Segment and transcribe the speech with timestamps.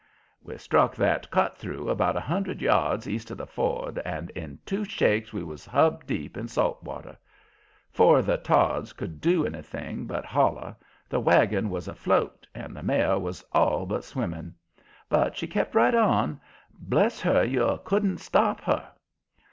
[0.41, 4.57] We struck that Cut Through about a hundred yards east of the ford, and in
[4.65, 7.15] two shakes we was hub deep in salt water.
[7.91, 10.75] 'Fore the Todds could do anything but holler
[11.07, 14.55] the wagon was afloat and the mare was all but swimming.
[15.07, 16.41] But she kept right on.
[16.79, 18.89] Bless her, you COULDN'T stop her!